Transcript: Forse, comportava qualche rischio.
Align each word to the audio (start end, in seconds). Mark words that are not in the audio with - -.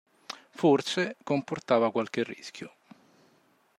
Forse, 0.55 1.17
comportava 1.23 1.91
qualche 1.91 2.23
rischio. 2.23 2.73